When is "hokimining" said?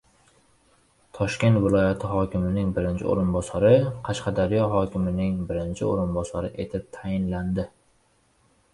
2.13-2.73, 4.75-5.39